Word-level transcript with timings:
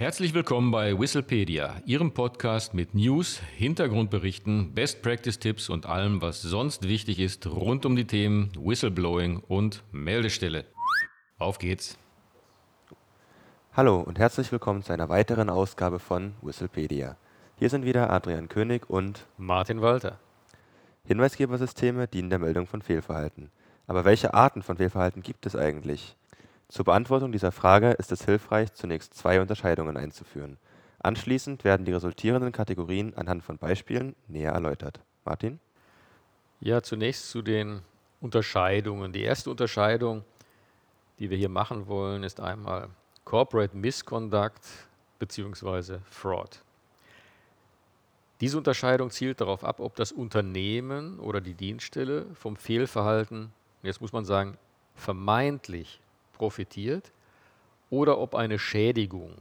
Herzlich 0.00 0.32
willkommen 0.32 0.70
bei 0.70 0.98
Whistlepedia, 0.98 1.82
Ihrem 1.84 2.14
Podcast 2.14 2.72
mit 2.72 2.94
News, 2.94 3.38
Hintergrundberichten, 3.58 4.72
Best 4.72 5.02
Practice 5.02 5.38
Tipps 5.38 5.68
und 5.68 5.84
allem, 5.84 6.22
was 6.22 6.40
sonst 6.40 6.88
wichtig 6.88 7.18
ist 7.18 7.46
rund 7.46 7.84
um 7.84 7.96
die 7.96 8.06
Themen 8.06 8.50
Whistleblowing 8.58 9.42
und 9.46 9.82
Meldestelle. 9.92 10.64
Auf 11.38 11.58
geht's! 11.58 11.98
Hallo 13.74 14.00
und 14.00 14.18
herzlich 14.18 14.50
willkommen 14.50 14.82
zu 14.82 14.94
einer 14.94 15.10
weiteren 15.10 15.50
Ausgabe 15.50 15.98
von 15.98 16.32
Whistlepedia. 16.40 17.18
Hier 17.58 17.68
sind 17.68 17.84
wieder 17.84 18.08
Adrian 18.08 18.48
König 18.48 18.88
und 18.88 19.26
Martin 19.36 19.82
Walter. 19.82 20.18
Hinweisgebersysteme 21.04 22.08
dienen 22.08 22.30
der 22.30 22.38
Meldung 22.38 22.66
von 22.66 22.80
Fehlverhalten. 22.80 23.50
Aber 23.86 24.06
welche 24.06 24.32
Arten 24.32 24.62
von 24.62 24.78
Fehlverhalten 24.78 25.22
gibt 25.22 25.44
es 25.44 25.54
eigentlich? 25.54 26.16
Zur 26.70 26.84
Beantwortung 26.84 27.32
dieser 27.32 27.50
Frage 27.50 27.90
ist 27.90 28.12
es 28.12 28.24
hilfreich, 28.24 28.72
zunächst 28.74 29.14
zwei 29.14 29.40
Unterscheidungen 29.40 29.96
einzuführen. 29.96 30.56
Anschließend 31.00 31.64
werden 31.64 31.84
die 31.84 31.92
resultierenden 31.92 32.52
Kategorien 32.52 33.12
anhand 33.14 33.42
von 33.42 33.58
Beispielen 33.58 34.14
näher 34.28 34.52
erläutert. 34.52 35.00
Martin? 35.24 35.58
Ja, 36.60 36.80
zunächst 36.80 37.28
zu 37.28 37.42
den 37.42 37.80
Unterscheidungen. 38.20 39.12
Die 39.12 39.22
erste 39.22 39.50
Unterscheidung, 39.50 40.22
die 41.18 41.28
wir 41.28 41.36
hier 41.36 41.48
machen 41.48 41.88
wollen, 41.88 42.22
ist 42.22 42.38
einmal 42.38 42.88
Corporate 43.24 43.76
Misconduct 43.76 44.64
bzw. 45.18 45.98
Fraud. 46.08 46.62
Diese 48.40 48.56
Unterscheidung 48.56 49.10
zielt 49.10 49.40
darauf 49.40 49.64
ab, 49.64 49.80
ob 49.80 49.96
das 49.96 50.12
Unternehmen 50.12 51.18
oder 51.18 51.40
die 51.40 51.54
Dienststelle 51.54 52.26
vom 52.34 52.54
Fehlverhalten, 52.54 53.52
jetzt 53.82 54.00
muss 54.00 54.12
man 54.12 54.24
sagen, 54.24 54.56
vermeintlich 54.94 55.98
profitiert 56.40 57.12
oder 57.90 58.16
ob 58.16 58.34
eine 58.34 58.58
Schädigung 58.58 59.34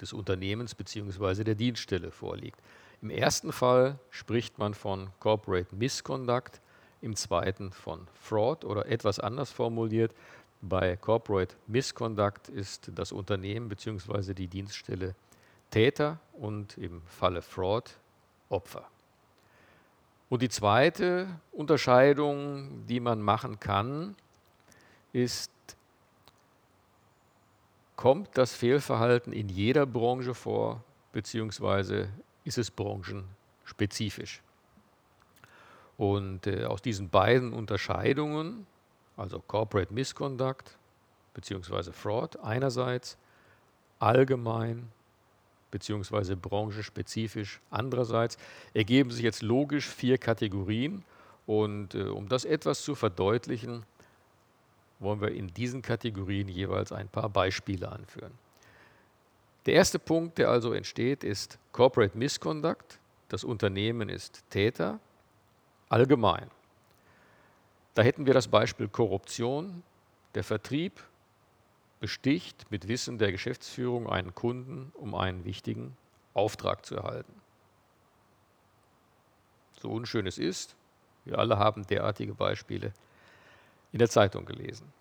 des 0.00 0.14
Unternehmens 0.14 0.74
bzw. 0.74 1.44
der 1.44 1.54
Dienststelle 1.54 2.10
vorliegt. 2.10 2.58
Im 3.02 3.10
ersten 3.10 3.52
Fall 3.52 3.98
spricht 4.10 4.58
man 4.58 4.72
von 4.72 5.10
Corporate 5.20 5.74
Misconduct, 5.74 6.62
im 7.02 7.14
zweiten 7.14 7.72
von 7.72 8.08
Fraud 8.22 8.64
oder 8.64 8.86
etwas 8.86 9.20
anders 9.20 9.52
formuliert. 9.52 10.12
Bei 10.62 10.96
Corporate 10.96 11.54
Misconduct 11.66 12.48
ist 12.48 12.90
das 12.94 13.12
Unternehmen 13.12 13.68
bzw. 13.68 14.32
die 14.32 14.46
Dienststelle 14.46 15.14
Täter 15.70 16.18
und 16.32 16.78
im 16.78 17.02
Falle 17.02 17.42
Fraud 17.42 17.98
Opfer. 18.48 18.88
Und 20.30 20.40
die 20.40 20.48
zweite 20.48 21.28
Unterscheidung, 21.52 22.86
die 22.86 22.98
man 22.98 23.20
machen 23.20 23.60
kann, 23.60 24.16
ist 25.12 25.50
Kommt 27.98 28.28
das 28.38 28.54
Fehlverhalten 28.54 29.32
in 29.32 29.48
jeder 29.48 29.84
Branche 29.84 30.32
vor, 30.32 30.84
beziehungsweise 31.10 32.08
ist 32.44 32.56
es 32.56 32.70
branchenspezifisch? 32.70 34.40
Und 35.96 36.46
äh, 36.46 36.66
aus 36.66 36.80
diesen 36.80 37.08
beiden 37.08 37.52
Unterscheidungen, 37.52 38.68
also 39.16 39.40
Corporate 39.40 39.92
Misconduct 39.92 40.78
beziehungsweise 41.34 41.92
Fraud 41.92 42.38
einerseits, 42.38 43.18
allgemein 43.98 44.92
beziehungsweise 45.72 46.36
branchenspezifisch 46.36 47.60
andererseits, 47.68 48.38
ergeben 48.74 49.10
sich 49.10 49.24
jetzt 49.24 49.42
logisch 49.42 49.88
vier 49.88 50.18
Kategorien. 50.18 51.02
Und 51.46 51.96
äh, 51.96 52.04
um 52.04 52.28
das 52.28 52.44
etwas 52.44 52.82
zu 52.82 52.94
verdeutlichen, 52.94 53.82
wollen 54.98 55.20
wir 55.20 55.30
in 55.30 55.48
diesen 55.48 55.82
Kategorien 55.82 56.48
jeweils 56.48 56.92
ein 56.92 57.08
paar 57.08 57.28
Beispiele 57.28 57.90
anführen. 57.90 58.32
Der 59.66 59.74
erste 59.74 59.98
Punkt, 59.98 60.38
der 60.38 60.48
also 60.48 60.72
entsteht, 60.72 61.24
ist 61.24 61.58
Corporate 61.72 62.16
Misconduct. 62.16 62.98
Das 63.28 63.44
Unternehmen 63.44 64.08
ist 64.08 64.42
Täter, 64.50 64.98
allgemein. 65.88 66.50
Da 67.94 68.02
hätten 68.02 68.26
wir 68.26 68.34
das 68.34 68.48
Beispiel 68.48 68.88
Korruption. 68.88 69.82
Der 70.34 70.44
Vertrieb 70.44 71.02
besticht 72.00 72.70
mit 72.70 72.88
Wissen 72.88 73.18
der 73.18 73.32
Geschäftsführung 73.32 74.08
einen 74.08 74.34
Kunden, 74.34 74.92
um 74.94 75.14
einen 75.14 75.44
wichtigen 75.44 75.96
Auftrag 76.32 76.86
zu 76.86 76.96
erhalten. 76.96 77.32
So 79.80 79.90
unschön 79.90 80.26
es 80.26 80.38
ist, 80.38 80.76
wir 81.24 81.38
alle 81.38 81.58
haben 81.58 81.86
derartige 81.86 82.34
Beispiele 82.34 82.92
in 83.92 83.98
der 83.98 84.08
Zeitung 84.08 84.44
gelesen. 84.44 84.92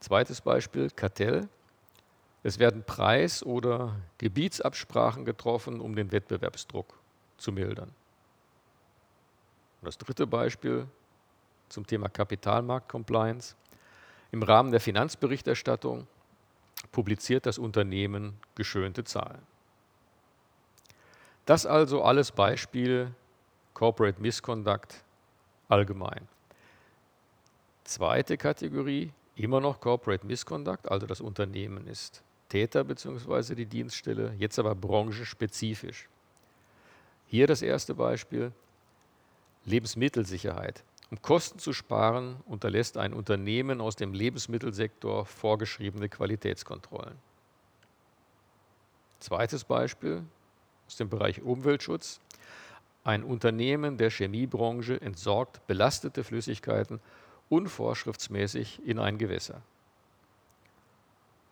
Zweites 0.00 0.40
Beispiel, 0.40 0.90
Kartell. 0.90 1.48
Es 2.42 2.58
werden 2.58 2.84
Preis- 2.84 3.42
oder 3.42 3.96
Gebietsabsprachen 4.18 5.24
getroffen, 5.24 5.80
um 5.80 5.96
den 5.96 6.12
Wettbewerbsdruck 6.12 6.94
zu 7.38 7.52
mildern. 7.52 7.88
Und 9.80 9.86
das 9.86 9.98
dritte 9.98 10.26
Beispiel 10.26 10.86
zum 11.68 11.86
Thema 11.86 12.08
Kapitalmarkt-Compliance. 12.08 13.56
Im 14.32 14.42
Rahmen 14.42 14.70
der 14.70 14.80
Finanzberichterstattung 14.80 16.06
publiziert 16.92 17.46
das 17.46 17.58
Unternehmen 17.58 18.38
geschönte 18.54 19.04
Zahlen. 19.04 19.42
Das 21.46 21.64
also 21.64 22.02
alles 22.02 22.32
Beispiele 22.32 23.14
Corporate 23.74 24.20
Misconduct 24.20 25.04
allgemein. 25.68 26.28
Zweite 27.86 28.36
Kategorie, 28.36 29.12
immer 29.36 29.60
noch 29.60 29.78
Corporate 29.80 30.26
Misconduct, 30.26 30.90
also 30.90 31.06
das 31.06 31.20
Unternehmen 31.20 31.86
ist 31.86 32.24
Täter 32.48 32.82
bzw. 32.82 33.54
die 33.54 33.66
Dienststelle, 33.66 34.34
jetzt 34.38 34.58
aber 34.58 34.74
branchenspezifisch. 34.74 36.08
Hier 37.28 37.46
das 37.46 37.62
erste 37.62 37.94
Beispiel, 37.94 38.50
Lebensmittelsicherheit. 39.66 40.82
Um 41.12 41.22
Kosten 41.22 41.60
zu 41.60 41.72
sparen, 41.72 42.38
unterlässt 42.46 42.96
ein 42.96 43.12
Unternehmen 43.14 43.80
aus 43.80 43.94
dem 43.94 44.14
Lebensmittelsektor 44.14 45.24
vorgeschriebene 45.24 46.08
Qualitätskontrollen. 46.08 47.16
Zweites 49.20 49.62
Beispiel 49.62 50.24
aus 50.88 50.96
dem 50.96 51.08
Bereich 51.08 51.40
Umweltschutz. 51.40 52.20
Ein 53.04 53.22
Unternehmen 53.22 53.96
der 53.96 54.10
Chemiebranche 54.10 55.00
entsorgt 55.00 55.64
belastete 55.68 56.24
Flüssigkeiten 56.24 57.00
unvorschriftsmäßig 57.48 58.80
in 58.84 58.98
ein 58.98 59.18
Gewässer. 59.18 59.62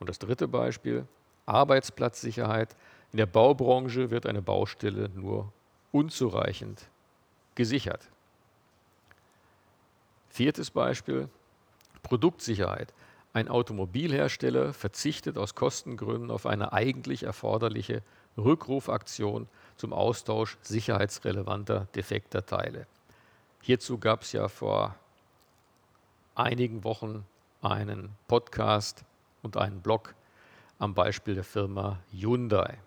Und 0.00 0.08
das 0.08 0.18
dritte 0.18 0.48
Beispiel, 0.48 1.06
Arbeitsplatzsicherheit. 1.46 2.76
In 3.12 3.18
der 3.18 3.26
Baubranche 3.26 4.10
wird 4.10 4.26
eine 4.26 4.42
Baustelle 4.42 5.08
nur 5.10 5.52
unzureichend 5.92 6.88
gesichert. 7.54 8.08
Viertes 10.30 10.70
Beispiel, 10.70 11.28
Produktsicherheit. 12.02 12.92
Ein 13.32 13.48
Automobilhersteller 13.48 14.72
verzichtet 14.72 15.38
aus 15.38 15.54
Kostengründen 15.54 16.30
auf 16.30 16.46
eine 16.46 16.72
eigentlich 16.72 17.22
erforderliche 17.22 18.02
Rückrufaktion 18.36 19.48
zum 19.76 19.92
Austausch 19.92 20.56
sicherheitsrelevanter 20.62 21.86
defekter 21.94 22.44
Teile. 22.44 22.86
Hierzu 23.60 23.98
gab 23.98 24.22
es 24.22 24.32
ja 24.32 24.48
vor 24.48 24.96
einigen 26.34 26.84
Wochen 26.84 27.24
einen 27.62 28.10
Podcast 28.28 29.04
und 29.42 29.56
einen 29.56 29.80
Blog 29.80 30.14
am 30.78 30.94
Beispiel 30.94 31.34
der 31.34 31.44
Firma 31.44 31.98
Hyundai. 32.12 32.78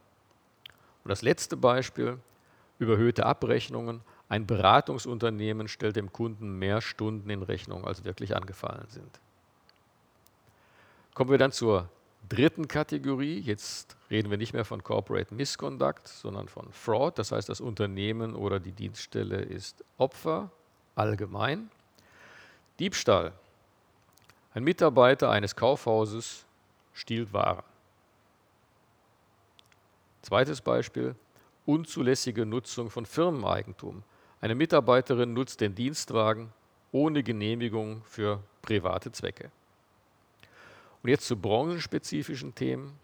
Und 1.04 1.10
das 1.10 1.22
letzte 1.22 1.58
Beispiel, 1.58 2.20
überhöhte 2.80 3.26
Abrechnungen. 3.26 4.02
Ein 4.30 4.46
Beratungsunternehmen 4.46 5.68
stellt 5.68 5.96
dem 5.96 6.12
Kunden 6.12 6.60
mehr 6.60 6.82
Stunden 6.82 7.30
in 7.30 7.44
Rechnung, 7.44 7.86
als 7.86 8.04
wirklich 8.04 8.36
angefallen 8.36 8.86
sind. 8.90 9.20
Kommen 11.14 11.32
wir 11.32 11.38
dann 11.38 11.52
zur 11.52 11.90
dritten 12.28 12.68
Kategorie. 12.68 13.40
Jetzt 13.40 13.96
reden 14.12 14.30
wir 14.30 14.38
nicht 14.38 14.54
mehr 14.54 14.66
von 14.66 14.84
Corporate 14.84 15.34
Misconduct, 15.34 16.08
sondern 16.08 16.48
von 16.50 16.72
Fraud. 16.72 17.18
Das 17.18 17.32
heißt, 17.32 17.48
das 17.50 17.62
Unternehmen 17.62 18.36
oder 18.36 18.60
die 18.60 18.74
Dienststelle 18.74 19.42
ist 19.42 19.84
Opfer 19.98 20.52
allgemein. 20.96 21.70
Diebstahl. 22.80 23.34
Ein 24.54 24.64
Mitarbeiter 24.64 25.32
eines 25.32 25.56
Kaufhauses 25.56 26.46
stiehlt 26.94 27.34
Waren. 27.34 27.64
Zweites 30.22 30.62
Beispiel, 30.62 31.16
unzulässige 31.66 32.46
Nutzung 32.46 32.90
von 32.90 33.06
Firmeneigentum. 33.06 34.04
Eine 34.42 34.54
Mitarbeiterin 34.54 35.34
nutzt 35.34 35.62
den 35.62 35.74
Dienstwagen 35.74 36.54
ohne 36.92 37.24
Genehmigung 37.24 38.04
für 38.04 38.44
private 38.62 39.12
Zwecke. 39.12 39.52
Und 41.02 41.10
jetzt 41.10 41.28
zu 41.28 41.36
branchenspezifischen 41.36 42.54
Themen. 42.54 43.00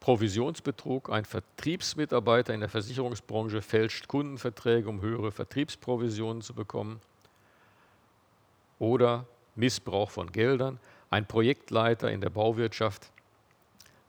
Provisionsbetrug. 0.00 1.10
Ein 1.10 1.24
Vertriebsmitarbeiter 1.24 2.54
in 2.54 2.60
der 2.60 2.68
Versicherungsbranche 2.68 3.60
fälscht 3.60 4.08
Kundenverträge, 4.08 4.88
um 4.88 5.00
höhere 5.00 5.32
Vertriebsprovisionen 5.32 6.42
zu 6.42 6.54
bekommen. 6.54 7.00
Oder 8.78 9.26
Missbrauch 9.54 10.10
von 10.10 10.30
Geldern. 10.32 10.78
Ein 11.10 11.26
Projektleiter 11.26 12.10
in 12.10 12.20
der 12.20 12.30
Bauwirtschaft 12.30 13.10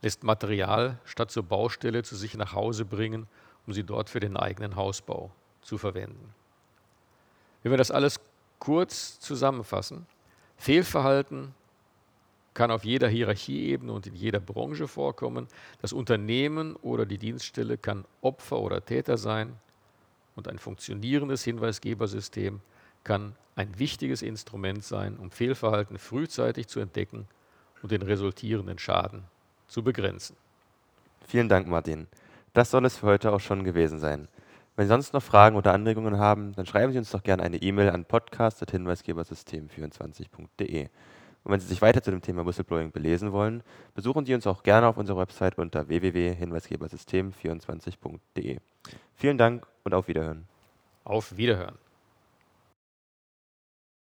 lässt 0.01 0.23
Material 0.23 0.99
statt 1.05 1.31
zur 1.31 1.43
Baustelle 1.43 2.03
zu 2.03 2.15
sich 2.15 2.35
nach 2.35 2.53
Hause 2.53 2.85
bringen, 2.85 3.27
um 3.65 3.73
sie 3.73 3.83
dort 3.83 4.09
für 4.09 4.19
den 4.19 4.37
eigenen 4.37 4.75
Hausbau 4.75 5.31
zu 5.61 5.77
verwenden. 5.77 6.33
Wenn 7.63 7.71
wir 7.71 7.77
das 7.77 7.91
alles 7.91 8.19
kurz 8.59 9.19
zusammenfassen, 9.19 10.05
Fehlverhalten 10.57 11.53
kann 12.53 12.71
auf 12.71 12.83
jeder 12.83 13.07
Hierarchieebene 13.07 13.91
und 13.91 14.07
in 14.07 14.15
jeder 14.15 14.39
Branche 14.39 14.87
vorkommen. 14.87 15.47
Das 15.79 15.93
Unternehmen 15.93 16.75
oder 16.77 17.05
die 17.05 17.19
Dienststelle 17.19 17.77
kann 17.77 18.03
Opfer 18.21 18.59
oder 18.59 18.83
Täter 18.83 19.17
sein 19.17 19.55
und 20.35 20.47
ein 20.47 20.57
funktionierendes 20.57 21.43
Hinweisgebersystem 21.43 22.59
kann 23.03 23.35
ein 23.57 23.77
wichtiges 23.79 24.21
Instrument 24.21 24.83
sein, 24.83 25.17
um 25.17 25.31
Fehlverhalten 25.31 25.97
frühzeitig 25.97 26.67
zu 26.67 26.79
entdecken 26.79 27.27
und 27.81 27.91
den 27.91 28.03
resultierenden 28.03 28.79
Schaden 28.79 29.23
zu 29.67 29.83
begrenzen. 29.83 30.37
Vielen 31.27 31.49
Dank, 31.49 31.67
Martin. 31.67 32.07
Das 32.53 32.71
soll 32.71 32.85
es 32.85 32.97
für 32.97 33.07
heute 33.07 33.33
auch 33.33 33.41
schon 33.41 33.63
gewesen 33.63 33.97
sein. 33.99 34.27
Wenn 34.75 34.85
Sie 34.85 34.89
sonst 34.89 35.13
noch 35.13 35.23
Fragen 35.23 35.55
oder 35.55 35.73
Anregungen 35.73 36.19
haben, 36.19 36.53
dann 36.55 36.67
schreiben 36.67 36.91
Sie 36.91 36.99
uns 36.99 37.09
doch 37.09 37.23
gerne 37.23 37.41
eine 37.41 37.57
E-Mail 37.57 37.89
an 37.89 38.05
podcast.hinweisgebersystem24.de. 38.05 40.89
Und 41.43 41.51
wenn 41.51 41.59
Sie 41.59 41.67
sich 41.67 41.81
weiter 41.81 42.03
zu 42.03 42.11
dem 42.11 42.21
Thema 42.21 42.45
Whistleblowing 42.45 42.91
belesen 42.91 43.31
wollen, 43.31 43.63
besuchen 43.95 44.27
Sie 44.27 44.35
uns 44.35 44.45
auch 44.45 44.61
gerne 44.61 44.85
auf 44.85 44.97
unserer 44.97 45.17
Website 45.17 45.57
unter 45.57 45.87
www.hinweisgebersystem24.de. 45.87 48.59
Vielen 49.15 49.39
Dank 49.39 49.65
und 49.83 49.95
auf 49.95 50.07
Wiederhören. 50.07 50.47
Auf 51.03 51.35
Wiederhören. 51.37 51.79